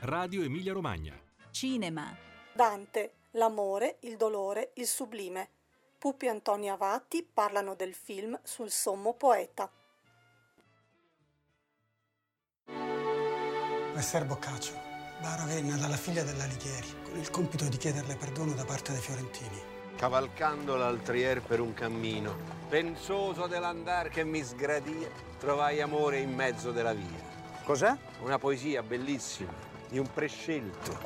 Radio 0.00 0.42
Emilia 0.42 0.72
Romagna. 0.72 1.16
Cinema. 1.50 2.16
Dante, 2.52 3.14
l'amore, 3.32 3.98
il 4.00 4.16
dolore, 4.16 4.72
il 4.74 4.86
sublime. 4.86 5.48
Pupi 5.98 6.26
Antonio 6.26 6.74
Avati 6.74 7.22
parlano 7.22 7.74
del 7.74 7.94
film 7.94 8.38
sul 8.42 8.70
sommo 8.70 9.14
poeta. 9.14 9.70
Messer 13.94 14.26
Boccaccio 14.26 14.72
va 15.20 15.34
a 15.34 15.36
Ravenna 15.36 15.76
dalla 15.76 15.96
figlia 15.96 16.24
dell'Alighieri 16.24 16.88
con 17.04 17.16
il 17.16 17.30
compito 17.30 17.68
di 17.68 17.76
chiederle 17.76 18.16
perdono 18.16 18.54
da 18.54 18.64
parte 18.64 18.90
dei 18.90 19.00
fiorentini. 19.00 19.71
Cavalcando 20.02 20.74
l'altrier 20.74 21.40
per 21.40 21.60
un 21.60 21.74
cammino, 21.74 22.34
pensoso 22.68 23.46
dell'andar 23.46 24.08
che 24.08 24.24
mi 24.24 24.42
sgradia, 24.42 25.08
trovai 25.38 25.80
amore 25.80 26.18
in 26.18 26.34
mezzo 26.34 26.72
della 26.72 26.92
via. 26.92 27.20
Cos'è? 27.62 27.96
Una 28.22 28.36
poesia 28.36 28.82
bellissima 28.82 29.52
di 29.88 30.00
un 30.00 30.12
prescelto. 30.12 30.98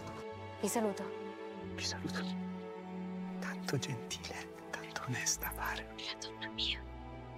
Vi 0.63 0.67
saluto. 0.67 1.05
Vi 1.75 1.85
saluto. 1.85 2.25
Tanto 3.39 3.77
gentile, 3.77 4.49
tanto 4.71 5.03
onesta 5.09 5.53
pare. 5.55 5.89
La 5.99 6.17
donna 6.27 6.49
mia, 6.55 6.81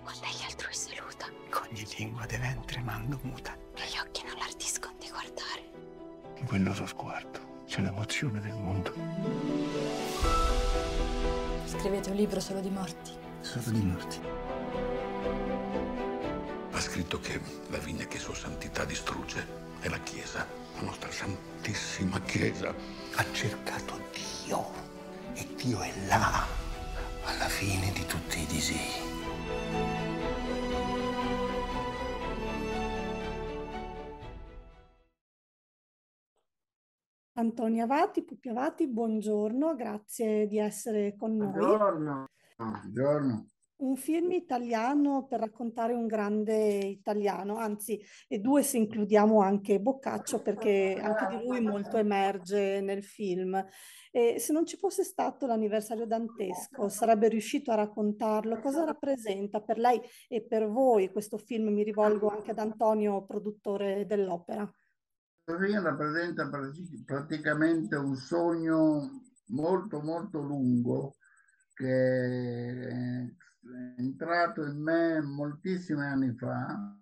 quando 0.05 0.27
egli 0.27 0.45
altrui 0.45 0.75
saluta, 0.75 1.27
Con 1.51 1.67
ogni 1.73 1.84
lingua 1.97 2.25
de 2.27 2.39
ventre 2.39 2.81
mando 2.83 3.19
muta. 3.23 3.53
e 3.75 3.83
gli 3.83 3.98
occhi 3.98 4.23
non 4.25 4.37
l'ardiscono 4.39 4.95
di 5.01 5.09
guardare. 5.09 5.73
In 6.37 6.47
quello 6.47 6.73
suo 6.73 6.87
sguardo 6.87 7.65
c'è 7.67 7.81
l'emozione 7.81 8.39
del 8.39 8.55
mondo. 8.55 8.95
Scrivete 11.69 12.09
un 12.09 12.17
libro 12.17 12.41
solo 12.41 12.61
di 12.61 12.71
morti. 12.71 13.13
Solo 13.43 13.65
di 13.67 13.83
morti. 13.83 14.19
Ha 16.71 16.81
scritto 16.81 17.21
che 17.21 17.39
la 17.69 17.77
vigna 17.77 18.07
che 18.07 18.19
Sua 18.19 18.35
Santità 18.35 18.87
distrugge 18.87 19.47
è 19.81 19.89
la 19.89 19.99
Chiesa, 19.99 20.47
la 20.77 20.81
nostra 20.81 21.11
Santissima 21.11 22.23
Chiesa. 22.23 22.75
Ha 23.17 23.25
cercato 23.33 24.01
Dio 24.47 24.65
e 25.34 25.47
Dio 25.57 25.81
è 25.81 25.92
là, 26.07 26.47
alla 27.25 27.48
fine 27.48 27.92
di 27.92 28.07
tutti 28.07 28.41
i 28.41 28.47
disegni. 28.47 29.08
Antonio 37.59 37.83
Avati, 37.83 38.23
Pupi 38.23 38.51
Avati, 38.51 38.87
buongiorno, 38.87 39.75
grazie 39.75 40.47
di 40.47 40.61
essere 40.61 41.17
con 41.17 41.34
noi. 41.34 41.51
Buongiorno. 41.51 42.27
Buongiorno. 42.56 43.47
Un 43.78 43.97
film 43.97 44.31
italiano 44.31 45.27
per 45.27 45.41
raccontare 45.41 45.92
un 45.92 46.06
grande 46.06 46.77
italiano, 46.84 47.56
anzi, 47.56 48.01
e 48.29 48.39
due 48.39 48.62
se 48.62 48.77
includiamo 48.77 49.41
anche 49.41 49.81
Boccaccio, 49.81 50.41
perché 50.41 51.01
anche 51.03 51.36
di 51.36 51.45
lui 51.45 51.61
molto 51.61 51.97
emerge 51.97 52.81
nel 52.81 53.03
film. 53.03 53.61
E 54.12 54.39
se 54.39 54.53
non 54.53 54.64
ci 54.64 54.77
fosse 54.77 55.03
stato 55.03 55.45
l'anniversario 55.47 56.06
dantesco, 56.06 56.89
sarebbe 56.89 57.27
riuscito 57.27 57.73
a 57.73 57.75
raccontarlo? 57.75 58.61
Cosa 58.61 58.84
rappresenta 58.84 59.61
per 59.61 59.79
lei 59.79 60.01
e 60.29 60.45
per 60.47 60.69
voi 60.69 61.11
questo 61.11 61.39
film? 61.39 61.73
Mi 61.73 61.83
rivolgo 61.83 62.29
anche 62.29 62.53
ad 62.53 62.59
Antonio, 62.61 63.25
produttore 63.25 64.06
dell'opera. 64.06 64.70
Sofia 65.49 65.81
rappresenta 65.81 66.47
prati- 66.51 67.03
praticamente 67.07 67.97
un 67.97 68.15
sogno 68.17 69.23
molto 69.47 70.03
molto 70.03 70.43
lungo 70.43 71.17
che 71.73 72.87
è 72.87 73.33
entrato 73.97 74.67
in 74.67 74.79
me 74.83 75.23
moltissimi 75.23 76.03
anni 76.03 76.35
fa, 76.35 76.95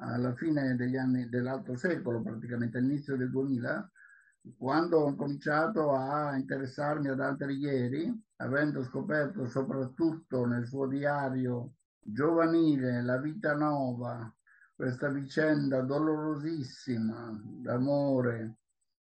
alla 0.00 0.34
fine 0.34 0.76
degli 0.76 0.98
anni 0.98 1.30
dell'altro 1.30 1.76
secolo, 1.76 2.20
praticamente 2.20 2.76
all'inizio 2.76 3.16
del 3.16 3.30
2000, 3.30 3.90
quando 4.58 4.98
ho 4.98 5.14
cominciato 5.14 5.94
a 5.94 6.36
interessarmi 6.36 7.08
ad 7.08 7.20
Alighieri, 7.20 8.12
avendo 8.36 8.82
scoperto 8.82 9.46
soprattutto 9.46 10.44
nel 10.44 10.66
suo 10.66 10.86
diario 10.86 11.72
giovanile 12.00 13.00
La 13.00 13.16
vita 13.16 13.54
nova, 13.54 14.30
questa 14.78 15.08
vicenda 15.08 15.80
dolorosissima 15.80 17.36
d'amore, 17.42 18.58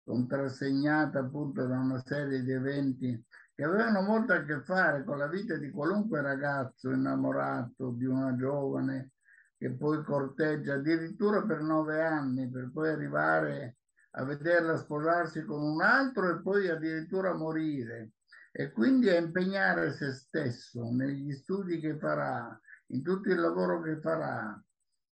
contrassegnata 0.05 1.21
appunto 1.21 1.66
da 1.66 1.78
una 1.78 2.03
serie 2.05 2.43
di 2.43 2.53
eventi 2.53 3.25
che 3.55 3.65
avevano 3.65 4.03
molto 4.03 4.34
a 4.34 4.44
che 4.44 4.60
fare 4.60 5.03
con 5.03 5.16
la 5.16 5.28
vita 5.28 5.56
di 5.56 5.71
qualunque 5.71 6.21
ragazzo 6.21 6.91
innamorato 6.91 7.93
di 7.93 8.05
una 8.05 8.37
giovane 8.37 9.12
che 9.56 9.71
poi 9.71 10.05
corteggia 10.05 10.75
addirittura 10.75 11.43
per 11.43 11.62
nove 11.62 12.03
anni 12.03 12.50
per 12.50 12.71
poi 12.71 12.91
arrivare 12.91 13.78
a 14.10 14.25
vederla 14.25 14.77
sposarsi 14.77 15.43
con 15.43 15.62
un 15.62 15.81
altro 15.81 16.28
e 16.28 16.43
poi 16.43 16.69
addirittura 16.69 17.34
morire. 17.34 18.10
E 18.50 18.72
quindi 18.72 19.09
a 19.09 19.16
impegnare 19.16 19.94
se 19.94 20.12
stesso 20.12 20.91
negli 20.91 21.33
studi 21.33 21.81
che 21.81 21.97
farà, 21.97 22.60
in 22.89 23.03
tutto 23.03 23.31
il 23.31 23.41
lavoro 23.41 23.81
che 23.81 23.99
farà, 24.00 24.62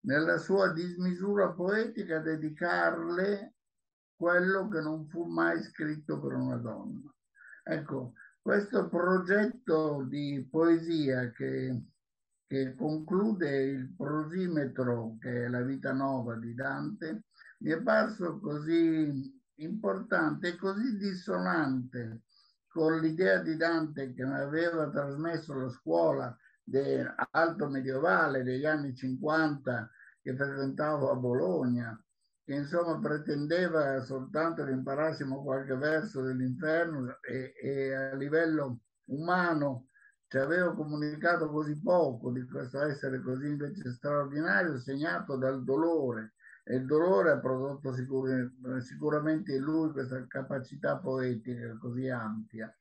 nella 0.02 0.38
sua 0.38 0.72
dismisura 0.72 1.50
poetica 1.50 2.20
dedicarle 2.20 3.54
quello 4.16 4.68
che 4.68 4.80
non 4.80 5.06
fu 5.08 5.24
mai 5.24 5.62
scritto 5.62 6.20
per 6.20 6.32
una 6.34 6.56
donna. 6.56 7.12
Ecco, 7.62 8.14
questo 8.40 8.88
progetto 8.88 10.04
di 10.08 10.46
poesia 10.50 11.30
che, 11.30 11.84
che 12.46 12.74
conclude 12.74 13.62
il 13.62 13.94
prosimetro, 13.94 15.16
che 15.20 15.44
è 15.44 15.48
la 15.48 15.62
vita 15.62 15.92
nova 15.92 16.36
di 16.36 16.54
Dante, 16.54 17.24
mi 17.58 17.70
è 17.70 17.82
parso 17.82 18.40
così 18.40 19.38
importante 19.56 20.48
e 20.48 20.56
così 20.56 20.96
dissonante 20.96 22.22
con 22.66 22.98
l'idea 23.00 23.42
di 23.42 23.56
Dante 23.56 24.12
che 24.14 24.24
mi 24.24 24.38
aveva 24.38 24.88
trasmesso 24.88 25.54
la 25.54 25.68
scuola 25.68 26.36
alto 27.31 27.69
medievale 27.69 28.42
degli 28.42 28.64
anni 28.64 28.94
50 28.94 29.91
che 30.22 30.34
frequentavo 30.34 31.10
a 31.10 31.16
Bologna, 31.16 32.03
che 32.44 32.54
insomma 32.54 32.98
pretendeva 32.98 34.00
soltanto 34.03 34.64
che 34.64 34.70
imparassimo 34.70 35.42
qualche 35.42 35.76
verso 35.76 36.22
dell'inferno 36.22 37.19
e, 37.22 37.53
e 37.60 37.94
a 37.94 38.14
livello 38.14 38.80
umano 39.06 39.86
ci 40.30 40.38
avevo 40.38 40.75
comunicato 40.75 41.50
così 41.50 41.76
poco 41.76 42.30
di 42.30 42.44
questo 42.47 42.80
essere 42.82 43.20
così 43.20 43.48
invece 43.48 43.91
straordinario, 43.91 44.78
segnato 44.78 45.36
dal 45.36 45.64
dolore. 45.64 46.34
E 46.62 46.76
il 46.76 46.86
dolore 46.86 47.32
ha 47.32 47.41
prodotto 47.41 47.92
sicur- 47.92 48.78
sicuramente 48.78 49.56
in 49.56 49.62
lui 49.62 49.91
questa 49.91 50.25
capacità 50.28 50.98
poetica 50.98 51.76
così 51.80 52.09
ampia. 52.09 52.72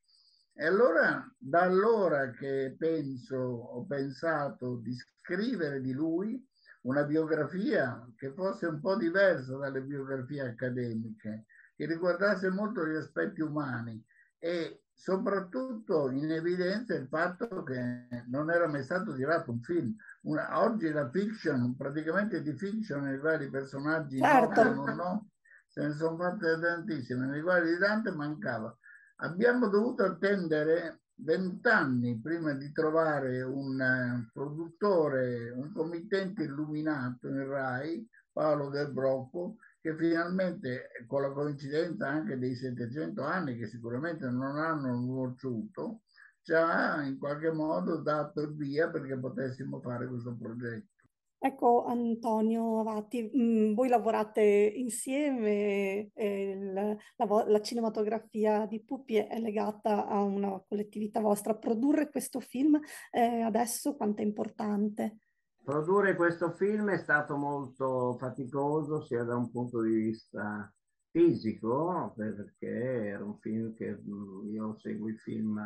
E 0.61 0.65
allora, 0.65 1.25
da 1.37 1.61
allora 1.61 2.31
che 2.31 2.75
penso, 2.77 3.37
ho 3.37 3.85
pensato 3.85 4.75
di 4.83 4.93
scrivere 4.93 5.79
di 5.79 5.93
lui 5.93 6.45
una 6.81 7.05
biografia 7.05 8.05
che 8.17 8.33
fosse 8.33 8.65
un 8.65 8.81
po' 8.81 8.97
diversa 8.97 9.55
dalle 9.55 9.81
biografie 9.81 10.41
accademiche, 10.41 11.45
che 11.77 11.85
riguardasse 11.85 12.49
molto 12.49 12.85
gli 12.85 12.95
aspetti 12.95 13.39
umani 13.39 14.05
e 14.37 14.83
soprattutto 14.93 16.09
in 16.09 16.29
evidenza 16.29 16.93
il 16.93 17.07
fatto 17.07 17.63
che 17.63 18.25
non 18.27 18.51
era 18.51 18.67
mai 18.67 18.83
stato 18.83 19.15
girato 19.15 19.51
un 19.51 19.61
film. 19.61 19.95
Una, 20.23 20.61
oggi 20.61 20.91
la 20.91 21.09
fiction, 21.09 21.73
praticamente 21.77 22.41
di 22.41 22.53
fiction 22.57 23.03
nei 23.03 23.17
vari 23.17 23.49
personaggi, 23.49 24.17
Certo. 24.17 24.61
no, 24.61 24.73
no, 24.73 24.93
no, 24.93 25.29
se 25.67 25.83
ne 25.83 25.93
sono 25.93 26.17
fatte 26.17 26.59
tantissime, 26.59 27.27
nei 27.27 27.41
quali 27.41 27.69
di 27.69 27.77
Dante 27.77 28.11
mancava. 28.11 28.77
Abbiamo 29.21 29.67
dovuto 29.67 30.03
attendere 30.05 31.01
vent'anni 31.15 32.19
prima 32.21 32.53
di 32.53 32.71
trovare 32.71 33.41
un 33.41 33.81
eh, 33.81 34.29
produttore, 34.31 35.49
un 35.49 35.73
committente 35.73 36.43
illuminato 36.43 37.27
in 37.27 37.45
RAI, 37.45 38.07
Paolo 38.31 38.69
Del 38.69 38.93
Brocco, 38.93 39.57
che 39.81 39.93
finalmente, 39.95 40.91
con 41.05 41.21
la 41.23 41.31
coincidenza 41.31 42.07
anche 42.07 42.37
dei 42.37 42.55
700 42.55 43.21
anni 43.21 43.57
che 43.57 43.67
sicuramente 43.67 44.29
non 44.29 44.57
hanno 44.57 44.95
nuociuto, 44.95 46.03
ci 46.41 46.53
ha 46.53 47.03
in 47.03 47.17
qualche 47.17 47.51
modo 47.51 47.97
dato 47.97 48.41
il 48.41 48.55
via 48.55 48.89
perché 48.89 49.17
potessimo 49.17 49.81
fare 49.81 50.07
questo 50.07 50.33
progetto. 50.33 51.08
Ecco 51.41 51.85
Antonio 51.85 52.81
Avati, 52.81 53.31
mh, 53.33 53.73
voi 53.73 53.87
lavorate 53.87 54.41
insieme, 54.75 56.11
il- 56.15 56.73
la, 56.73 57.45
la 57.47 57.61
cinematografia 57.61 58.65
di 58.65 58.83
Pupi 58.83 59.15
è 59.15 59.39
legata 59.39 60.05
a 60.05 60.21
una 60.21 60.61
collettività 60.67 61.21
vostra. 61.21 61.55
Produrre 61.55 62.09
questo 62.09 62.41
film 62.41 62.77
eh, 63.11 63.39
adesso 63.39 63.95
quanto 63.95 64.21
è 64.21 64.25
importante? 64.25 65.19
Produrre 65.63 66.15
questo 66.15 66.51
film 66.51 66.89
è 66.89 66.97
stato 66.97 67.37
molto 67.37 68.17
faticoso 68.17 69.01
sia 69.01 69.23
da 69.23 69.37
un 69.37 69.49
punto 69.49 69.81
di 69.81 69.93
vista 69.93 70.69
fisico, 71.09 72.13
perché 72.17 72.67
era 72.67 73.23
un 73.23 73.37
film 73.39 73.73
che 73.75 73.91
mh, 73.91 74.49
io 74.51 74.75
seguo 74.77 75.07
i 75.07 75.15
film 75.15 75.57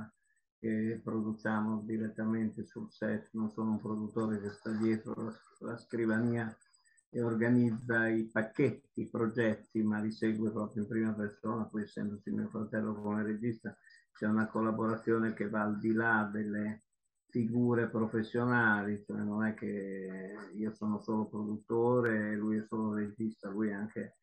che 0.64 1.02
produciamo 1.04 1.82
direttamente 1.86 2.64
sul 2.64 2.90
set, 2.90 3.28
non 3.34 3.52
sono 3.52 3.72
un 3.72 3.82
produttore 3.82 4.40
che 4.40 4.50
sta 4.50 4.72
dietro 4.72 5.14
la, 5.14 5.34
la 5.60 5.78
scrivania 5.78 6.58
e 7.10 7.22
organizza 7.22 8.08
i 8.08 8.30
pacchetti, 8.32 9.02
i 9.02 9.10
progetti, 9.10 9.84
ma 9.84 10.00
li 10.00 10.10
segue 10.10 10.52
proprio 10.52 10.84
in 10.84 10.88
prima 10.88 11.12
persona, 11.12 11.66
poi 11.66 11.82
essendoci 11.82 12.32
mio 12.32 12.48
fratello 12.48 12.94
come 12.96 13.24
regista, 13.24 13.76
c'è 14.14 14.26
una 14.26 14.48
collaborazione 14.48 15.34
che 15.34 15.50
va 15.50 15.64
al 15.64 15.80
di 15.80 15.92
là 15.92 16.30
delle 16.32 16.84
figure 17.28 17.90
professionali, 17.90 19.04
cioè 19.06 19.18
non 19.18 19.44
è 19.44 19.54
che 19.56 20.34
io 20.56 20.74
sono 20.74 21.02
solo 21.02 21.26
produttore 21.26 22.38
lui 22.38 22.56
è 22.56 22.64
solo 22.64 22.94
regista, 22.94 23.50
lui 23.50 23.68
è 23.68 23.74
anche, 23.74 24.16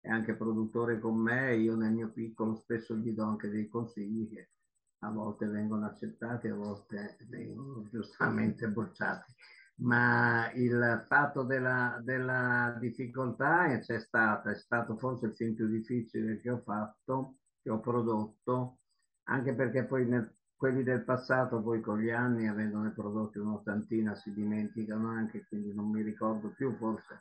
è 0.00 0.10
anche 0.10 0.36
produttore 0.36 1.00
con 1.00 1.16
me, 1.16 1.56
io 1.56 1.74
nel 1.74 1.92
mio 1.92 2.12
piccolo 2.12 2.54
spesso 2.54 2.94
gli 2.94 3.10
do 3.10 3.24
anche 3.24 3.48
dei 3.48 3.66
consigli 3.66 4.28
che 4.28 4.50
a 5.00 5.10
volte 5.10 5.46
vengono 5.46 5.86
accettati, 5.86 6.48
a 6.48 6.54
volte 6.54 7.16
vengono 7.28 7.86
giustamente 7.90 8.68
bocciati. 8.68 9.32
Ma 9.80 10.50
il 10.54 11.04
fatto 11.06 11.44
della, 11.44 12.00
della 12.02 12.76
difficoltà 12.80 13.78
c'è 13.78 14.00
stata, 14.00 14.50
è 14.50 14.56
stato 14.56 14.96
forse 14.96 15.26
il 15.26 15.34
film 15.36 15.54
più 15.54 15.68
difficile 15.68 16.40
che 16.40 16.50
ho 16.50 16.58
fatto, 16.58 17.36
che 17.62 17.70
ho 17.70 17.78
prodotto, 17.78 18.80
anche 19.24 19.54
perché 19.54 19.84
poi 19.84 20.06
nel, 20.06 20.34
quelli 20.56 20.82
del 20.82 21.04
passato 21.04 21.62
poi 21.62 21.80
con 21.80 22.00
gli 22.00 22.10
anni, 22.10 22.48
avendone 22.48 22.90
prodotti 22.90 23.38
un'ottantina, 23.38 24.16
si 24.16 24.32
dimenticano 24.34 25.08
anche, 25.08 25.46
quindi 25.46 25.72
non 25.72 25.88
mi 25.90 26.02
ricordo 26.02 26.48
più 26.48 26.74
forse 26.76 27.20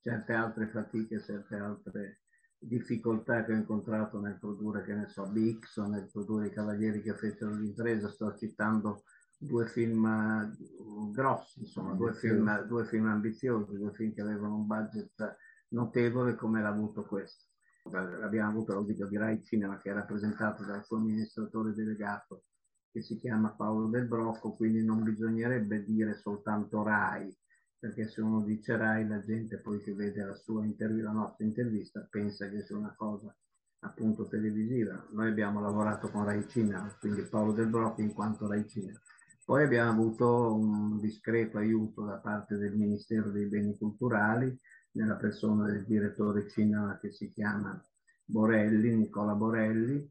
certe 0.00 0.32
altre 0.32 0.68
fatiche, 0.68 1.20
certe 1.20 1.56
altre 1.56 2.20
difficoltà 2.58 3.44
che 3.44 3.52
ho 3.52 3.56
incontrato 3.56 4.20
nel 4.20 4.38
produrre, 4.38 4.84
che 4.84 4.94
ne 4.94 5.06
so, 5.08 5.26
Bix 5.26 5.76
o 5.76 5.86
nel 5.86 6.08
produrre 6.10 6.48
i 6.48 6.52
Cavalieri 6.52 7.02
che 7.02 7.14
fecero 7.14 7.54
l'impresa, 7.54 8.10
sto 8.10 8.34
citando 8.36 9.04
due 9.38 9.66
film 9.66 10.04
eh, 10.04 11.12
grossi, 11.12 11.60
insomma, 11.60 11.94
due 11.94 12.12
film, 12.14 12.66
due 12.66 12.84
film 12.86 13.06
ambiziosi, 13.06 13.76
due 13.76 13.92
film 13.92 14.12
che 14.12 14.20
avevano 14.20 14.56
un 14.56 14.66
budget 14.66 15.36
notevole 15.68 16.34
come 16.34 16.60
l'ha 16.60 16.68
avuto 16.68 17.04
questo. 17.04 17.46
Abbiamo 17.90 18.50
avuto 18.50 18.74
l'audio 18.74 19.06
di 19.06 19.16
Rai 19.16 19.42
Cinema 19.42 19.78
che 19.78 19.90
è 19.90 19.94
rappresentato 19.94 20.64
dal 20.64 20.84
suo 20.84 20.98
amministratore 20.98 21.72
delegato 21.72 22.42
che 22.90 23.00
si 23.00 23.16
chiama 23.16 23.54
Paolo 23.54 23.86
Del 23.86 24.06
Brocco, 24.06 24.54
quindi 24.54 24.84
non 24.84 25.02
bisognerebbe 25.02 25.84
dire 25.84 26.14
soltanto 26.14 26.82
Rai, 26.82 27.34
perché 27.78 28.08
se 28.08 28.20
uno 28.20 28.42
dice 28.42 28.76
Rai 28.76 29.06
la 29.06 29.22
gente 29.22 29.58
poi 29.58 29.80
che 29.82 29.94
vede 29.94 30.24
la 30.24 30.34
sua 30.34 30.64
intervista, 30.64 31.06
la 31.06 31.18
nostra 31.18 31.44
intervista, 31.44 32.06
pensa 32.10 32.48
che 32.48 32.62
sia 32.62 32.76
una 32.76 32.94
cosa 32.96 33.34
appunto 33.80 34.26
televisiva. 34.26 35.06
Noi 35.12 35.28
abbiamo 35.28 35.60
lavorato 35.60 36.10
con 36.10 36.24
Rai 36.24 36.48
Cina, 36.48 36.96
quindi 36.98 37.22
Paolo 37.22 37.52
Del 37.52 37.68
Brocco 37.68 38.00
in 38.00 38.12
quanto 38.12 38.48
Rai 38.48 38.66
Cina. 38.68 39.00
Poi 39.44 39.62
abbiamo 39.62 39.90
avuto 39.90 40.54
un 40.54 40.98
discreto 40.98 41.58
aiuto 41.58 42.04
da 42.04 42.16
parte 42.16 42.56
del 42.56 42.74
Ministero 42.74 43.30
dei 43.30 43.46
Beni 43.46 43.76
Culturali, 43.78 44.58
nella 44.92 45.14
persona 45.14 45.66
del 45.66 45.84
direttore 45.84 46.48
cinema 46.48 46.98
che 46.98 47.12
si 47.12 47.30
chiama 47.30 47.80
Borelli, 48.24 48.94
Nicola 48.94 49.34
Borelli, 49.34 50.10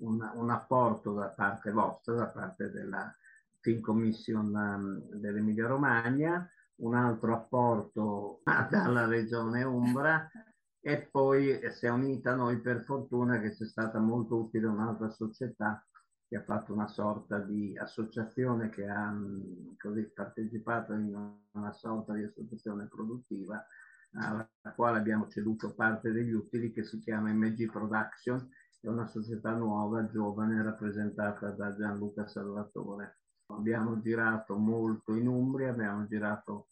un, 0.00 0.30
un 0.34 0.50
apporto 0.50 1.14
da 1.14 1.28
parte 1.28 1.70
vostra, 1.70 2.14
da 2.14 2.26
parte 2.26 2.70
della 2.70 3.12
Film 3.60 3.80
Commission 3.80 4.54
um, 4.54 5.18
dell'Emilia 5.18 5.66
Romagna, 5.66 6.48
un 6.80 6.94
altro 6.94 7.34
apporto 7.34 8.42
dalla 8.70 9.06
regione 9.06 9.62
Umbra 9.62 10.30
e 10.82 11.08
poi 11.10 11.60
si 11.72 11.86
è 11.86 11.90
unita 11.90 12.32
a 12.32 12.36
noi 12.36 12.60
per 12.60 12.84
fortuna 12.84 13.38
che 13.40 13.50
c'è 13.50 13.66
stata 13.66 13.98
molto 13.98 14.36
utile 14.36 14.66
un'altra 14.66 15.10
società 15.10 15.84
che 16.26 16.36
ha 16.36 16.42
fatto 16.42 16.72
una 16.72 16.86
sorta 16.86 17.38
di 17.38 17.76
associazione 17.76 18.70
che 18.70 18.86
ha 18.86 19.12
così 19.76 20.02
partecipato 20.14 20.92
in 20.92 21.12
una 21.52 21.72
sorta 21.72 22.12
di 22.14 22.22
associazione 22.22 22.86
produttiva 22.86 23.66
alla 24.14 24.48
quale 24.74 24.98
abbiamo 24.98 25.28
ceduto 25.28 25.74
parte 25.74 26.12
degli 26.12 26.32
utili 26.32 26.72
che 26.72 26.84
si 26.84 26.98
chiama 26.98 27.32
MG 27.32 27.70
Production, 27.70 28.48
è 28.80 28.88
una 28.88 29.06
società 29.06 29.52
nuova, 29.52 30.08
giovane, 30.08 30.62
rappresentata 30.62 31.50
da 31.50 31.76
Gianluca 31.76 32.26
Salvatore. 32.26 33.19
Abbiamo 33.54 34.00
girato 34.00 34.56
molto 34.56 35.14
in 35.14 35.26
Umbria, 35.26 35.70
abbiamo 35.70 36.06
girato 36.06 36.68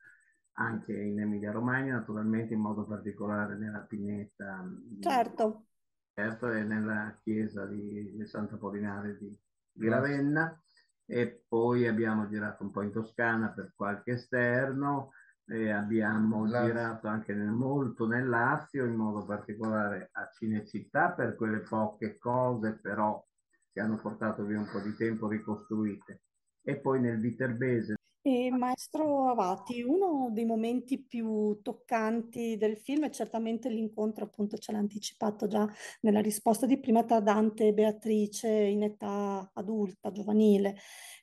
anche 0.53 0.93
in 0.93 1.21
Emilia 1.21 1.53
Romagna, 1.53 1.95
naturalmente 1.95 2.55
in 2.55 2.61
modo 2.61 2.85
particolare 2.85 3.57
nella 3.57 3.81
Pineta. 3.81 4.69
Certo. 5.01 5.67
certo 6.13 6.51
e 6.51 6.65
nella 6.65 7.17
chiesa 7.23 7.65
di, 7.67 8.13
di 8.17 8.27
Santa 8.27 8.57
Polinare 8.57 9.17
di, 9.19 9.37
di 9.73 9.89
Ravenna 9.89 10.61
e 11.07 11.45
poi 11.49 11.87
abbiamo 11.87 12.29
girato 12.29 12.63
un 12.65 12.71
po' 12.71 12.83
in 12.83 12.93
Toscana 12.93 13.49
per 13.49 13.73
qualche 13.75 14.13
esterno 14.13 15.13
e 15.47 15.71
abbiamo 15.71 16.45
Lazio. 16.45 16.67
girato 16.67 17.07
anche 17.07 17.33
nel, 17.35 17.51
molto 17.51 18.07
nel 18.07 18.29
Lazio, 18.29 18.85
in 18.85 18.95
modo 18.95 19.25
particolare 19.25 20.11
a 20.13 20.29
Cinecittà 20.31 21.13
per 21.13 21.37
quelle 21.37 21.61
poche 21.61 22.19
cose 22.19 22.79
però 22.79 23.25
che 23.73 23.81
hanno 23.81 23.97
portato 23.97 24.45
via 24.45 24.59
un 24.59 24.69
po' 24.71 24.81
di 24.81 24.95
tempo 24.95 25.29
ricostruite 25.29 26.23
e 26.69 26.77
poi 26.77 27.01
nel 27.01 27.19
Viterbese 27.19 27.98
e 28.29 28.51
maestro 28.51 29.31
Avati, 29.31 29.83
uno 29.83 30.29
dei 30.31 30.45
momenti 30.45 30.99
più 31.03 31.61
toccanti 31.63 32.57
del 32.59 32.77
film 32.77 33.07
è 33.07 33.11
certamente 33.11 33.71
l'incontro, 33.71 34.25
appunto 34.25 34.59
ce 34.59 34.73
l'ha 34.73 34.79
anticipato 34.79 35.47
già 35.47 35.67
nella 36.03 36.21
risposta 36.21 36.67
di 36.67 36.79
prima, 36.79 37.05
tra 37.05 37.21
Dante 37.21 37.69
e 37.69 37.73
Beatrice 37.73 38.49
in 38.49 38.83
età 38.83 39.51
adulta, 39.55 40.11
giovanile. 40.11 40.77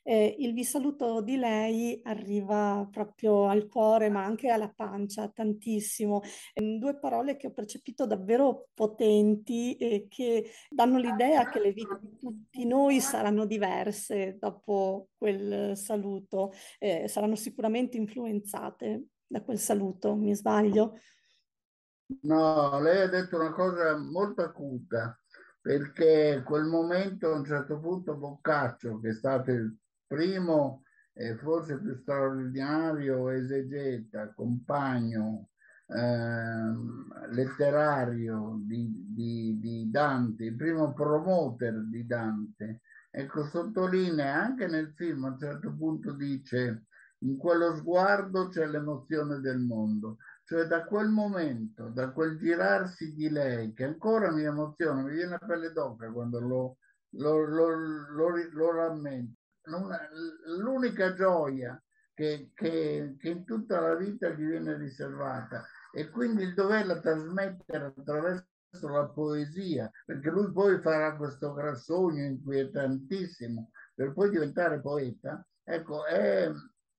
Eh, 0.08 0.36
il 0.38 0.52
vi 0.52 0.62
saluto 0.62 1.20
di 1.20 1.36
lei 1.36 2.00
arriva 2.04 2.88
proprio 2.90 3.46
al 3.48 3.66
cuore, 3.66 4.08
ma 4.08 4.24
anche 4.24 4.50
alla 4.50 4.72
pancia, 4.72 5.28
tantissimo. 5.28 6.22
Eh, 6.54 6.78
due 6.78 6.96
parole 6.96 7.36
che 7.36 7.48
ho 7.48 7.52
percepito 7.52 8.06
davvero 8.06 8.68
potenti 8.72 9.76
e 9.76 10.06
che 10.08 10.48
danno 10.70 10.98
l'idea 10.98 11.48
che 11.48 11.58
le 11.58 11.72
vite 11.72 11.98
di 12.00 12.16
tutti 12.18 12.64
noi 12.66 13.00
saranno 13.00 13.46
diverse 13.46 14.36
dopo 14.38 15.08
quel 15.18 15.76
saluto. 15.76 16.52
Eh, 16.78 16.95
saranno 17.06 17.36
sicuramente 17.36 17.96
influenzate 17.96 19.08
da 19.26 19.42
quel 19.42 19.58
saluto, 19.58 20.14
mi 20.16 20.34
sbaglio? 20.34 20.98
No, 22.22 22.80
lei 22.80 23.02
ha 23.02 23.08
detto 23.08 23.36
una 23.36 23.52
cosa 23.52 23.96
molto 23.96 24.42
acuta, 24.42 25.18
perché 25.60 26.42
quel 26.44 26.64
momento 26.64 27.32
a 27.32 27.36
un 27.36 27.44
certo 27.44 27.80
punto 27.80 28.16
Boccaccio, 28.16 29.00
che 29.00 29.08
è 29.08 29.12
stato 29.12 29.50
il 29.50 29.76
primo 30.06 30.84
e 31.12 31.34
forse 31.36 31.80
più 31.80 31.94
straordinario 31.94 33.30
esegeta, 33.30 34.32
compagno 34.34 35.48
eh, 35.86 36.72
letterario 37.30 38.60
di, 38.62 39.06
di, 39.08 39.58
di 39.58 39.90
Dante, 39.90 40.44
il 40.44 40.56
primo 40.56 40.92
promoter 40.92 41.84
di 41.88 42.06
Dante, 42.06 42.82
ecco, 43.18 43.44
sottolinea 43.44 44.42
anche 44.42 44.66
nel 44.66 44.92
film 44.94 45.24
a 45.24 45.28
un 45.28 45.38
certo 45.38 45.74
punto 45.74 46.12
dice 46.12 46.84
in 47.20 47.38
quello 47.38 47.74
sguardo 47.74 48.48
c'è 48.48 48.66
l'emozione 48.66 49.40
del 49.40 49.58
mondo. 49.58 50.18
Cioè 50.44 50.66
da 50.66 50.84
quel 50.84 51.08
momento, 51.08 51.88
da 51.88 52.10
quel 52.10 52.36
girarsi 52.36 53.14
di 53.14 53.30
lei, 53.30 53.72
che 53.72 53.84
ancora 53.84 54.30
mi 54.30 54.42
emoziona, 54.42 55.02
mi 55.02 55.14
viene 55.14 55.30
la 55.30 55.46
pelle 55.46 55.72
d'oca 55.72 56.12
quando 56.12 56.40
lo, 56.40 56.76
lo, 57.16 57.44
lo, 57.44 57.68
lo, 57.70 58.28
lo 58.52 58.72
rammento. 58.72 59.40
L'unica 60.58 61.14
gioia 61.14 61.82
che, 62.12 62.50
che, 62.54 63.16
che 63.18 63.28
in 63.28 63.44
tutta 63.44 63.80
la 63.80 63.96
vita 63.96 64.28
gli 64.28 64.44
viene 64.44 64.76
riservata 64.76 65.64
e 65.92 66.10
quindi 66.10 66.44
il 66.44 66.54
doverla 66.54 67.00
trasmettere 67.00 67.86
attraverso 67.96 68.46
la 68.82 69.06
poesia, 69.06 69.90
perché 70.04 70.30
lui 70.30 70.52
poi 70.52 70.78
farà 70.80 71.16
questo 71.16 71.52
gran 71.52 71.76
sogno 71.76 72.24
inquietantissimo 72.24 73.70
per 73.94 74.12
poi 74.12 74.30
diventare 74.30 74.80
poeta, 74.80 75.44
ecco, 75.64 76.04
è, 76.04 76.50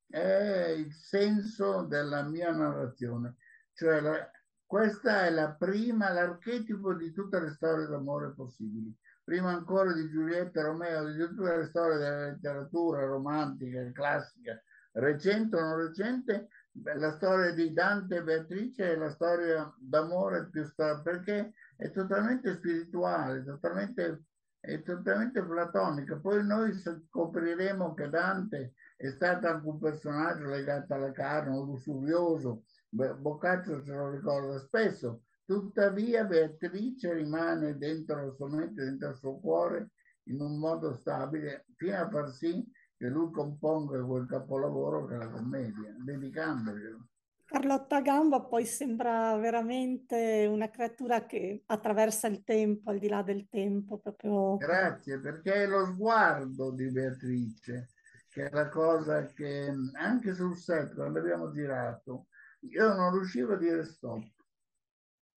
è 0.10 0.74
il 0.76 0.92
senso 0.94 1.84
della 1.84 2.24
mia 2.24 2.52
narrazione. 2.52 3.36
Cioè, 3.74 4.02
la, 4.02 4.32
questa 4.66 5.26
è 5.26 5.30
la 5.30 5.54
prima, 5.54 6.12
l'archetipo 6.12 6.94
di 6.94 7.12
tutte 7.12 7.40
le 7.40 7.52
storie 7.52 7.86
d'amore 7.86 8.34
possibili. 8.34 8.94
Prima 9.24 9.52
ancora 9.52 9.94
di 9.94 10.10
Giulietta 10.10 10.64
Romeo, 10.64 11.12
di 11.12 11.18
tutte 11.20 11.56
le 11.56 11.66
storie 11.66 11.98
della 11.98 12.26
letteratura 12.30 13.06
romantica, 13.06 13.92
classica, 13.92 14.60
recente 14.94 15.56
o 15.56 15.60
non 15.60 15.78
recente, 15.78 16.48
la 16.84 17.12
storia 17.12 17.52
di 17.54 17.74
Dante 17.74 18.18
e 18.18 18.24
Beatrice 18.24 18.94
è 18.94 18.96
la 18.96 19.12
storia 19.12 19.74
d'amore 19.78 20.50
più 20.50 20.64
storica, 20.66 21.02
perché 21.02 21.54
è 21.78 21.92
totalmente 21.92 22.56
spirituale, 22.56 23.44
totalmente, 23.44 24.24
è 24.60 24.82
totalmente 24.82 25.44
platonica. 25.44 26.18
Poi 26.20 26.46
noi 26.46 26.74
scopriremo 26.74 27.94
che 27.94 28.10
Dante 28.10 28.74
è 28.96 29.10
stato 29.12 29.48
anche 29.48 29.68
un 29.68 29.80
personaggio 29.80 30.48
legato 30.48 30.94
alla 30.94 31.12
carne, 31.12 31.56
lussurioso, 31.56 32.64
Boccaccio 32.90 33.84
ce 33.84 33.94
lo 33.94 34.10
ricorda 34.10 34.60
spesso, 34.60 35.24
tuttavia 35.46 36.26
Beatrice 36.26 37.14
rimane 37.14 37.78
dentro 37.78 38.26
la 38.26 38.34
sua 38.34 38.50
mente, 38.50 38.84
dentro 38.84 39.10
il 39.10 39.18
suo 39.18 39.40
cuore, 39.40 39.92
in 40.24 40.42
un 40.42 40.58
modo 40.58 40.94
stabile 40.94 41.66
fino 41.76 41.98
a 41.98 42.10
far 42.10 42.32
sì 42.32 42.66
che 42.98 43.08
lui 43.08 43.32
componga 43.32 44.04
quel 44.04 44.26
capolavoro 44.26 45.06
che 45.06 45.16
è 45.16 45.18
la 45.18 45.30
commedia, 45.30 45.96
dedicandoglielo. 46.04 47.08
Carlotta 47.48 48.02
Gamba 48.02 48.42
poi 48.42 48.66
sembra 48.66 49.38
veramente 49.38 50.46
una 50.52 50.70
creatura 50.70 51.26
che 51.26 51.64
attraversa 51.68 52.28
il 52.28 52.44
tempo, 52.44 52.90
al 52.90 53.00
di 53.00 53.08
là 53.08 53.24
del 53.24 53.48
tempo, 53.48 54.00
proprio. 54.00 54.58
Grazie, 54.58 55.18
perché 55.20 55.54
è 55.54 55.66
lo 55.66 55.86
sguardo 55.86 56.72
di 56.72 56.92
Beatrice, 56.92 57.88
che 58.28 58.48
è 58.48 58.50
la 58.52 58.68
cosa 58.68 59.26
che 59.28 59.74
anche 59.94 60.34
sul 60.34 60.58
set, 60.58 60.94
quando 60.94 61.20
abbiamo 61.20 61.50
girato, 61.50 62.28
io 62.70 62.94
non 62.94 63.14
riuscivo 63.14 63.54
a 63.54 63.58
dire 63.58 63.86
stop, 63.86 64.26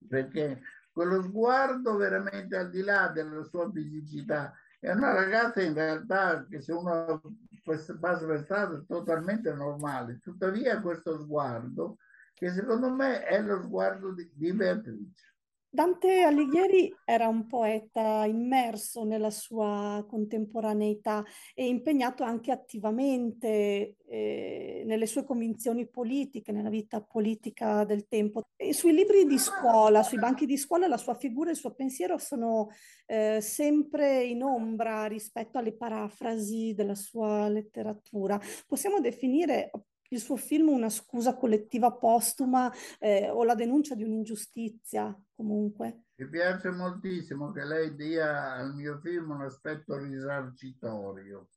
perché 0.05 0.61
quello 0.91 1.21
sguardo 1.21 1.95
veramente 1.95 2.57
al 2.57 2.69
di 2.69 2.81
là 2.81 3.07
della 3.07 3.41
sua 3.45 3.71
fisicità 3.71 4.53
è 4.81 4.91
una 4.91 5.13
ragazza 5.13 5.61
in 5.61 5.75
realtà 5.75 6.45
che 6.49 6.59
se 6.59 6.73
uno 6.73 7.21
passa 7.63 8.25
per 8.25 8.41
strada 8.43 8.77
è 8.77 8.85
totalmente 8.87 9.53
normale, 9.53 10.19
tuttavia 10.19 10.81
questo 10.81 11.19
sguardo 11.19 11.97
che 12.33 12.49
secondo 12.49 12.89
me 12.89 13.23
è 13.23 13.39
lo 13.39 13.61
sguardo 13.61 14.11
di, 14.11 14.27
di 14.33 14.51
Beatrice. 14.51 15.30
Dante 15.73 16.23
Alighieri 16.23 16.93
era 17.05 17.29
un 17.29 17.47
poeta 17.47 18.25
immerso 18.25 19.05
nella 19.05 19.29
sua 19.29 20.05
contemporaneità 20.05 21.23
e 21.55 21.65
impegnato 21.65 22.23
anche 22.23 22.51
attivamente 22.51 23.95
eh, 24.05 24.83
nelle 24.85 25.05
sue 25.05 25.23
convinzioni 25.23 25.87
politiche, 25.87 26.51
nella 26.51 26.67
vita 26.67 27.01
politica 27.01 27.85
del 27.85 28.09
tempo. 28.09 28.41
E 28.57 28.73
sui 28.73 28.91
libri 28.91 29.25
di 29.25 29.37
scuola, 29.37 30.03
sui 30.03 30.19
banchi 30.19 30.45
di 30.45 30.57
scuola, 30.57 30.89
la 30.89 30.97
sua 30.97 31.13
figura 31.13 31.47
e 31.47 31.53
il 31.53 31.57
suo 31.57 31.73
pensiero 31.73 32.17
sono 32.17 32.67
eh, 33.05 33.39
sempre 33.39 34.25
in 34.25 34.43
ombra 34.43 35.05
rispetto 35.05 35.57
alle 35.57 35.71
parafrasi 35.71 36.73
della 36.73 36.95
sua 36.95 37.47
letteratura. 37.47 38.37
Possiamo 38.67 38.99
definire 38.99 39.71
il 40.13 40.19
suo 40.19 40.35
film 40.35 40.69
una 40.69 40.89
scusa 40.89 41.35
collettiva 41.35 41.91
postuma 41.93 42.71
eh, 42.99 43.29
o 43.29 43.43
la 43.43 43.55
denuncia 43.55 43.95
di 43.95 44.03
un'ingiustizia 44.03 45.17
comunque. 45.33 46.03
Mi 46.15 46.29
piace 46.29 46.69
moltissimo 46.69 47.51
che 47.51 47.63
lei 47.63 47.95
dia 47.95 48.53
al 48.53 48.75
mio 48.75 48.99
film 49.01 49.31
un 49.31 49.41
aspetto 49.41 49.97
risarcitorio, 49.97 51.49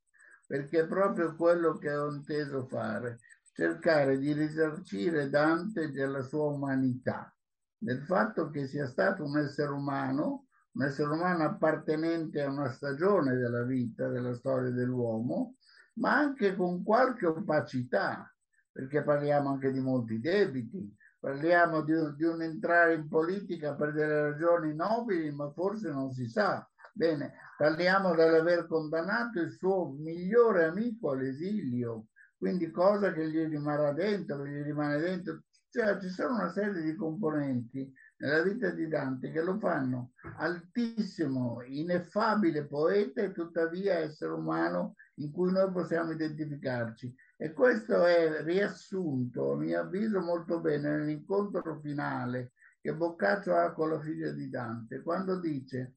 perché 0.47 0.81
è 0.81 0.87
proprio 0.87 1.35
quello 1.37 1.77
che 1.77 1.95
ho 1.95 2.11
inteso 2.11 2.67
fare, 2.67 3.19
cercare 3.53 4.19
di 4.19 4.33
risarcire 4.33 5.29
Dante 5.29 5.91
della 5.91 6.23
sua 6.23 6.47
umanità, 6.47 7.35
del 7.77 8.03
fatto 8.05 8.51
che 8.51 8.67
sia 8.67 8.87
stato 8.87 9.25
un 9.25 9.37
essere 9.37 9.73
umano, 9.73 10.47
un 10.73 10.85
essere 10.85 11.11
umano 11.11 11.45
appartenente 11.45 12.41
a 12.41 12.51
una 12.51 12.71
stagione 12.71 13.35
della 13.37 13.65
vita, 13.65 14.09
della 14.09 14.35
storia 14.35 14.71
dell'uomo, 14.71 15.57
ma 15.95 16.17
anche 16.17 16.57
con 16.57 16.83
qualche 16.83 17.27
opacità, 17.27 18.34
perché 18.75 19.05
parliamo 19.05 19.51
anche 19.51 19.71
di 19.71 19.79
molti 19.79 20.19
debiti, 20.19 20.93
parliamo 21.21 21.83
di, 21.83 21.95
di 22.17 22.25
un 22.25 22.43
entrare 22.43 22.95
in 22.95 23.09
politica 23.09 23.77
per 23.77 23.93
delle 23.93 24.31
ragioni 24.31 24.75
nobili, 24.75 25.31
ma 25.31 25.49
forse 25.53 25.91
non 25.91 26.11
si 26.11 26.27
sa. 26.27 26.69
Bene, 26.93 27.35
parliamo 27.57 28.17
dell'aver 28.17 28.67
condannato 28.67 29.41
il 29.41 29.53
suo 29.53 29.93
migliore 29.93 30.65
amico 30.65 31.13
all'esilio, 31.13 32.07
quindi 32.37 32.73
cosa 32.73 33.13
che 33.13 33.31
gli 33.31 33.47
rimarrà 33.47 33.93
dentro, 33.93 34.43
che 34.43 34.51
gli 34.51 34.63
rimane 34.63 34.99
dentro. 34.99 35.45
Cioè, 35.71 36.01
ci 36.01 36.09
sono 36.09 36.35
una 36.35 36.51
serie 36.51 36.83
di 36.83 36.97
componenti 36.97 37.93
nella 38.17 38.43
vita 38.43 38.71
di 38.71 38.89
Dante 38.89 39.31
che 39.31 39.43
lo 39.43 39.57
fanno 39.59 40.13
altissimo, 40.39 41.63
ineffabile 41.65 42.67
poeta 42.67 43.23
e 43.23 43.33
tuttavia 43.33 43.99
essere 43.99 44.33
umano 44.33 44.95
in 45.19 45.31
cui 45.31 45.53
noi 45.53 45.71
possiamo 45.71 46.13
identificarci. 46.13 47.15
E 47.37 47.53
questo 47.53 48.05
è 48.05 48.43
riassunto, 48.43 49.53
a 49.53 49.57
mio 49.57 49.81
avviso, 49.81 50.21
molto 50.21 50.61
bene 50.61 50.97
nell'incontro 50.97 51.81
finale 51.81 52.53
che 52.81 52.95
Boccaccio 52.95 53.55
ha 53.55 53.73
con 53.73 53.91
la 53.91 54.01
figlia 54.01 54.31
di 54.31 54.49
Dante, 54.51 55.03
quando 55.03 55.41
dice 55.41 55.95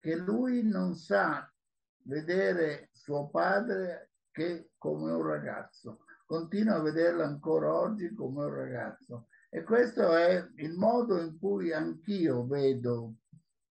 che 0.00 0.16
lui 0.16 0.62
non 0.62 0.96
sa 0.96 1.48
vedere 2.06 2.88
suo 2.92 3.28
padre 3.28 4.10
che 4.30 4.70
come 4.76 5.12
un 5.12 5.22
ragazzo, 5.22 6.00
continua 6.26 6.74
a 6.74 6.82
vederlo 6.82 7.22
ancora 7.22 7.72
oggi 7.72 8.12
come 8.14 8.44
un 8.44 8.52
ragazzo. 8.52 9.28
E 9.48 9.62
questo 9.62 10.16
è 10.16 10.44
il 10.56 10.72
modo 10.72 11.20
in 11.20 11.38
cui 11.38 11.72
anch'io 11.72 12.44
vedo, 12.44 13.14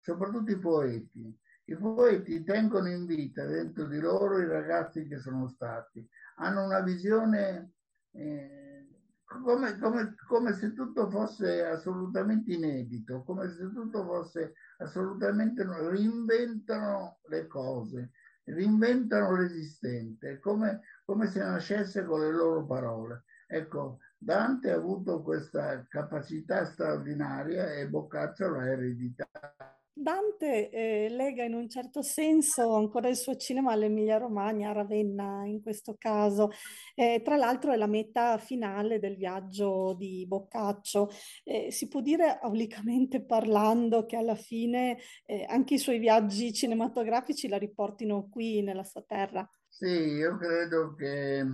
soprattutto 0.01 0.51
i 0.51 0.59
poeti. 0.59 1.39
I 1.69 1.77
poeti 1.77 2.43
tengono 2.45 2.89
in 2.89 3.05
vita 3.05 3.45
dentro 3.45 3.87
di 3.87 3.99
loro 3.99 4.39
i 4.39 4.47
ragazzi 4.47 5.07
che 5.07 5.19
sono 5.19 5.49
stati 5.49 6.07
hanno 6.37 6.65
una 6.65 6.81
visione 6.81 7.73
eh, 8.13 8.87
come, 9.25 9.79
come, 9.79 10.15
come, 10.27 10.55
se 10.55 10.73
tutto 10.73 11.11
fosse 11.11 11.63
assolutamente 11.67 12.55
inedito, 12.55 13.23
come 13.23 13.51
se 13.51 13.71
tutto 13.71 14.03
fosse 14.05 14.55
assolutamente... 14.79 15.63
reinventano 15.65 17.19
le 17.29 17.47
cose, 17.47 18.13
reinventano 18.45 19.37
l'esistente, 19.37 20.41
come, 20.41 20.81
come 21.05 21.27
se 21.27 21.41
nascesse 21.41 22.05
con 22.05 22.21
le 22.21 22.33
loro 22.33 22.65
parole. 22.65 23.25
Ecco, 23.47 23.99
Dante 24.17 24.71
ha 24.71 24.77
avuto 24.77 25.23
questa 25.23 25.87
capacità 25.87 26.65
straordinaria 26.65 27.75
e 27.75 27.89
Boccaccio 27.89 28.49
l'ha 28.49 28.71
ereditata. 28.71 29.68
Dante 30.01 30.71
eh, 30.71 31.09
lega 31.11 31.43
in 31.43 31.55
un 31.55 31.69
certo 31.69 32.03
senso 32.03 32.75
ancora 32.75 33.09
il 33.09 33.17
suo 33.17 33.37
cinema 33.37 33.73
all'Emilia 33.73 34.17
Romagna, 34.17 34.71
a 34.71 34.73
Ravenna 34.73 35.45
in 35.45 35.61
questo 35.61 35.97
caso. 35.99 36.51
Eh, 36.95 37.21
tra 37.25 37.37
l'altro 37.37 37.73
è 37.73 37.77
la 37.77 37.89
meta 37.89 38.39
finale 38.39 39.01
del 39.01 39.17
viaggio 39.17 39.95
di 39.99 40.25
Boccaccio. 40.27 41.11
Eh, 41.43 41.73
si 41.73 41.89
può 41.89 42.01
dire 42.01 42.39
aulicamente 42.41 43.25
parlando 43.25 44.07
che 44.07 44.17
alla 44.17 44.37
fine 44.37 44.99
eh, 45.27 45.45
anche 45.49 45.75
i 45.75 45.79
suoi 45.79 45.99
viaggi 45.99 46.53
cinematografici 46.53 47.49
la 47.49 47.59
riportino 47.59 48.29
qui 48.29 48.63
nella 48.63 48.85
sua 48.85 49.03
terra. 49.05 49.49
Sì, 49.67 49.87
io 49.87 50.37
credo 50.37 50.95
che 50.95 51.45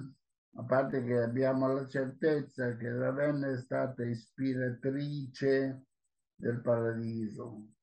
a 0.56 0.62
parte 0.64 1.02
che 1.02 1.18
abbiamo 1.18 1.72
la 1.72 1.86
certezza 1.86 2.76
che 2.76 2.92
Ravenna 2.92 3.50
è 3.50 3.58
stata 3.58 4.04
ispiratrice 4.04 5.86
del 6.36 6.60
paradiso, 6.60 7.73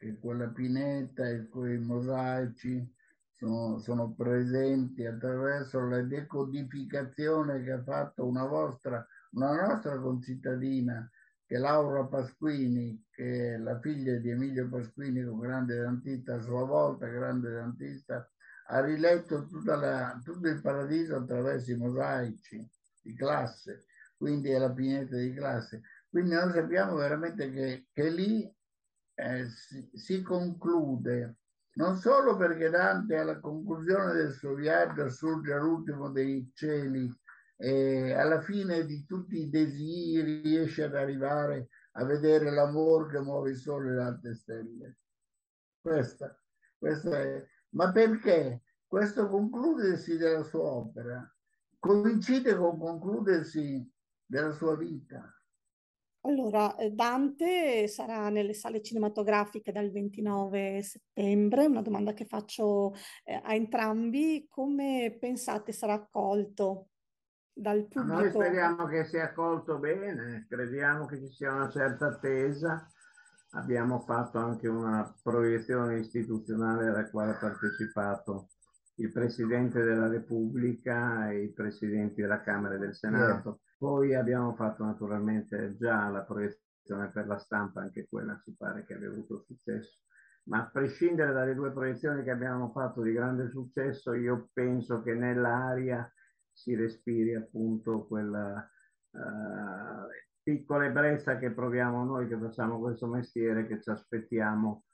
che 0.00 0.18
quella 0.18 0.48
pineta 0.48 1.28
e 1.28 1.46
quei 1.48 1.78
mosaici 1.78 2.90
sono, 3.34 3.78
sono 3.80 4.14
presenti 4.14 5.04
attraverso 5.04 5.78
la 5.80 6.00
decodificazione 6.00 7.62
che 7.62 7.72
ha 7.72 7.82
fatto 7.82 8.26
una, 8.26 8.46
vostra, 8.46 9.06
una 9.32 9.66
nostra 9.66 9.98
concittadina, 9.98 11.06
che 11.44 11.58
Laura 11.58 12.06
Pasquini, 12.06 13.04
che 13.10 13.54
è 13.54 13.58
la 13.58 13.78
figlia 13.78 14.16
di 14.16 14.30
Emilio 14.30 14.70
Pasquini, 14.70 15.20
un 15.20 15.38
grande 15.38 15.78
dentista, 15.78 16.36
a 16.36 16.40
sua 16.40 16.64
volta 16.64 17.06
grande 17.06 17.50
dentista, 17.50 18.26
ha 18.68 18.80
riletto 18.80 19.48
la, 19.64 20.18
tutto 20.24 20.48
il 20.48 20.62
paradiso 20.62 21.16
attraverso 21.16 21.72
i 21.72 21.76
mosaici 21.76 22.66
di 23.02 23.14
classe, 23.14 23.84
quindi 24.16 24.48
è 24.48 24.58
la 24.58 24.70
pineta 24.70 25.16
di 25.16 25.34
classe. 25.34 25.82
Quindi 26.08 26.32
noi 26.32 26.52
sappiamo 26.52 26.94
veramente 26.94 27.50
che, 27.52 27.86
che 27.92 28.08
lì 28.10 28.50
eh, 29.20 29.48
si, 29.48 29.90
si, 29.94 30.22
conclude 30.22 31.36
non 31.74 31.96
solo 31.96 32.36
perché 32.36 32.68
Dante 32.68 33.16
alla 33.16 33.38
conclusione 33.38 34.12
del 34.14 34.32
suo 34.32 34.54
viaggio 34.54 35.04
assurge 35.04 35.52
all'ultimo 35.52 36.10
dei 36.10 36.50
cieli 36.54 37.08
e 37.56 38.12
alla 38.12 38.40
fine 38.40 38.84
di 38.86 39.04
tutti 39.04 39.38
i 39.38 39.50
desideri 39.50 40.40
riesce 40.40 40.84
ad 40.84 40.94
arrivare 40.94 41.68
a 41.92 42.04
vedere 42.04 42.50
l'amore 42.50 43.10
che 43.12 43.20
muove 43.20 43.50
il 43.50 43.56
sole 43.56 43.90
e 43.90 43.94
le 43.94 44.02
altre 44.02 44.34
stelle. 44.34 44.98
Questa, 45.80 46.38
questa 46.76 47.18
è. 47.18 47.46
Ma 47.70 47.92
perché? 47.92 48.62
Questo 48.86 49.28
concludersi 49.28 50.16
della 50.16 50.42
sua 50.42 50.62
opera 50.62 51.34
coincide 51.78 52.56
con 52.56 52.78
concludersi 52.78 53.88
della 54.26 54.52
sua 54.52 54.76
vita. 54.76 55.32
Allora, 56.22 56.76
eh, 56.76 56.90
Dante 56.90 57.88
sarà 57.88 58.28
nelle 58.28 58.52
sale 58.52 58.82
cinematografiche 58.82 59.72
dal 59.72 59.90
29 59.90 60.82
settembre, 60.82 61.64
una 61.64 61.80
domanda 61.80 62.12
che 62.12 62.26
faccio 62.26 62.92
eh, 63.24 63.40
a 63.42 63.54
entrambi, 63.54 64.46
come 64.46 65.16
pensate 65.18 65.72
sarà 65.72 65.94
accolto 65.94 66.88
dal 67.54 67.86
pubblico? 67.88 68.20
Noi 68.20 68.30
speriamo 68.30 68.86
che 68.86 69.06
sia 69.06 69.24
accolto 69.24 69.78
bene, 69.78 70.46
crediamo 70.46 71.06
che 71.06 71.18
ci 71.18 71.32
sia 71.32 71.54
una 71.54 71.70
certa 71.70 72.08
attesa, 72.08 72.86
abbiamo 73.52 74.00
fatto 74.00 74.36
anche 74.36 74.68
una 74.68 75.14
proiezione 75.22 76.00
istituzionale 76.00 76.88
alla 76.88 77.08
quale 77.08 77.32
ha 77.32 77.38
partecipato 77.38 78.48
il 78.96 79.10
Presidente 79.10 79.82
della 79.82 80.08
Repubblica 80.08 81.30
e 81.30 81.44
i 81.44 81.52
Presidenti 81.52 82.20
della 82.20 82.42
Camera 82.42 82.74
e 82.74 82.78
del 82.78 82.94
Senato. 82.94 83.48
Yeah 83.48 83.68
poi 83.80 84.14
abbiamo 84.14 84.54
fatto 84.54 84.84
naturalmente 84.84 85.74
già 85.78 86.06
la 86.10 86.20
proiezione 86.20 87.08
per 87.10 87.26
la 87.26 87.38
stampa, 87.38 87.80
anche 87.80 88.06
quella 88.10 88.38
ci 88.44 88.54
pare 88.54 88.84
che 88.84 88.92
abbia 88.92 89.08
avuto 89.08 89.42
successo. 89.46 90.00
ma 90.48 90.58
a 90.58 90.70
prescindere 90.70 91.32
dalle 91.32 91.54
due 91.54 91.70
proiezioni 91.72 92.22
che 92.22 92.30
abbiamo 92.30 92.70
fatto 92.72 93.00
di 93.00 93.12
grande 93.12 93.48
successo, 93.48 94.12
io 94.12 94.50
penso 94.52 95.00
che 95.00 95.14
nell'aria 95.14 96.06
si 96.52 96.74
respiri 96.74 97.34
appunto 97.34 98.06
quella 98.06 98.70
uh, 99.12 100.08
piccola 100.42 100.84
ebbrezza 100.84 101.38
che 101.38 101.50
proviamo 101.50 102.04
noi 102.04 102.28
che 102.28 102.36
facciamo 102.36 102.78
questo 102.80 103.06
mestiere, 103.06 103.66
che 103.66 103.80
ci 103.80 103.88
aspettiamo 103.88 104.84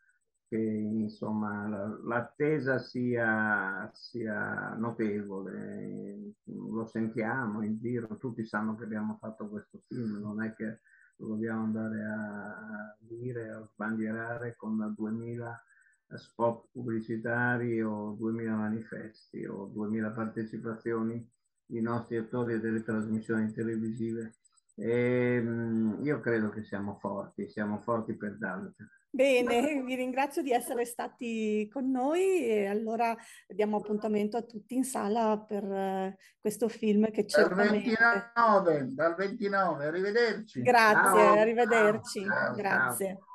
che 0.49 0.57
insomma 0.57 1.67
l'attesa 2.05 2.79
sia, 2.79 3.91
sia 3.93 4.75
notevole, 4.75 6.35
lo 6.45 6.87
sentiamo 6.87 7.63
in 7.63 7.79
giro, 7.79 8.17
tutti 8.17 8.45
sanno 8.45 8.77
che 8.77 8.85
abbiamo 8.85 9.17
fatto 9.21 9.49
questo 9.49 9.83
film, 9.89 10.21
non 10.21 10.43
è 10.43 10.55
che 10.55 10.81
lo 11.17 11.29
dobbiamo 11.29 11.65
andare 11.65 12.05
a 12.05 12.97
dire, 12.99 13.51
a 13.51 13.69
sbandierare 13.73 14.55
con 14.57 14.95
2000 14.97 15.63
spot 16.15 16.69
pubblicitari 16.71 17.83
o 17.83 18.15
2000 18.17 18.55
manifesti 18.55 19.45
o 19.45 19.67
2000 19.73 20.11
partecipazioni 20.11 21.29
di 21.65 21.81
nostri 21.81 22.17
attori 22.17 22.55
e 22.55 22.61
delle 22.61 22.83
trasmissioni 22.83 23.53
televisive. 23.53 24.35
E, 24.77 25.37
ehm, 25.37 25.99
io 26.03 26.21
credo 26.21 26.51
che 26.51 26.63
siamo 26.63 26.99
forti, 27.01 27.49
siamo 27.49 27.81
forti 27.81 28.15
per 28.15 28.37
Dante. 28.37 28.89
Bene, 29.17 29.83
vi 29.83 29.95
ringrazio 29.95 30.43
di 30.43 30.53
essere 30.53 30.85
stati 30.85 31.67
con 31.73 31.91
noi 31.91 32.45
e 32.45 32.67
allora 32.67 33.17
diamo 33.49 33.79
appuntamento 33.79 34.37
a 34.37 34.43
tutti 34.43 34.75
in 34.75 34.85
sala 34.85 35.39
per 35.39 35.65
uh, 35.65 36.15
questo 36.39 36.69
film 36.69 37.11
che 37.11 37.25
c'è. 37.25 37.49
Dal 37.49 37.71
29, 37.71 38.89
dal 38.91 39.15
29, 39.15 39.87
arrivederci. 39.87 40.61
Grazie, 40.61 41.19
ciao. 41.19 41.39
arrivederci, 41.39 42.25
ciao. 42.27 42.55
grazie. 42.55 43.07
Ciao. 43.07 43.26